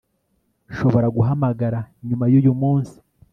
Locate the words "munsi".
2.61-2.95